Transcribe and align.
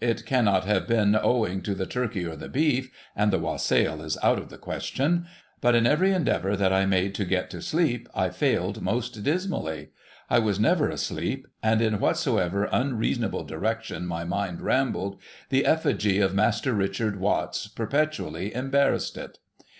It 0.00 0.26
cannot 0.26 0.64
have 0.64 0.88
been 0.88 1.14
owing 1.14 1.62
to 1.62 1.72
the 1.72 1.86
turkey 1.86 2.26
or 2.26 2.34
the 2.34 2.48
beef,— 2.48 2.90
and 3.16 3.32
the 3.32 3.38
Wassail 3.38 4.02
is 4.02 4.18
out 4.20 4.36
of 4.36 4.48
the 4.50 4.58
question,— 4.58 5.26
but 5.60 5.76
in 5.76 5.86
every 5.86 6.10
endeavour 6.10 6.56
that 6.56 6.72
I 6.72 6.86
made 6.86 7.14
to 7.14 7.24
get 7.24 7.50
to 7.50 7.62
sleep 7.62 8.08
I 8.12 8.30
failed 8.30 8.82
most 8.82 9.22
dismally. 9.22 9.90
I 10.28 10.40
was 10.40 10.58
never 10.58 10.88
asleep; 10.88 11.46
and 11.62 11.80
in 11.80 12.00
whatsoever 12.00 12.64
unreasonable 12.72 13.44
direction 13.44 14.06
my 14.06 14.24
TAKING 14.24 14.24
LEAVE 14.24 14.24
OF 14.24 14.30
THE 14.30 14.34
TRAVELLERS 14.34 14.54
83 14.54 14.64
mind 14.64 14.66
rambled, 14.66 15.20
the 15.90 15.94
efifigy 16.02 16.24
of 16.24 16.34
Master 16.34 16.72
Richard 16.72 17.20
Watts 17.20 17.68
perpetually 17.68 18.52
embarrassed 18.56 19.16
it. 19.16 19.38